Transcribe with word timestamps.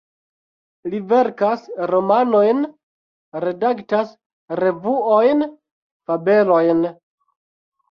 Li 0.93 1.01
verkas 1.11 1.67
romanojn, 1.91 2.63
redaktas 3.45 4.15
revuojn, 4.63 5.47
fabelojn. 6.11 6.85